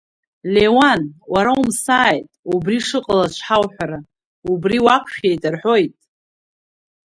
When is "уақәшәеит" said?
4.85-5.43